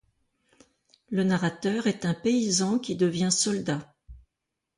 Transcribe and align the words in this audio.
Le 1.11 1.23
narrateur 1.23 1.85
est 1.85 2.05
un 2.05 2.15
paysan 2.15 2.79
qui 2.79 2.95
devient 2.95 3.29
soldat. 3.31 3.93